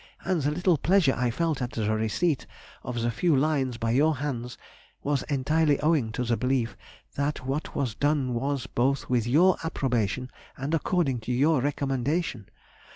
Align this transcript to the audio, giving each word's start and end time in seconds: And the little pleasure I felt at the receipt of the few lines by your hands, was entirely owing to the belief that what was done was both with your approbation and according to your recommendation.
And 0.25 0.41
the 0.41 0.49
little 0.49 0.79
pleasure 0.79 1.13
I 1.15 1.29
felt 1.29 1.61
at 1.61 1.73
the 1.73 1.93
receipt 1.93 2.47
of 2.81 3.03
the 3.03 3.11
few 3.11 3.35
lines 3.35 3.77
by 3.77 3.91
your 3.91 4.15
hands, 4.17 4.57
was 5.03 5.21
entirely 5.29 5.79
owing 5.79 6.11
to 6.13 6.23
the 6.23 6.35
belief 6.35 6.75
that 7.13 7.45
what 7.45 7.75
was 7.75 7.93
done 7.93 8.33
was 8.33 8.65
both 8.65 9.11
with 9.11 9.27
your 9.27 9.57
approbation 9.63 10.31
and 10.57 10.73
according 10.73 11.19
to 11.19 11.31
your 11.31 11.61
recommendation. 11.61 12.49